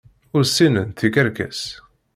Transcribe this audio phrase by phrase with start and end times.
[0.35, 1.61] Ur sinnent tikerkas.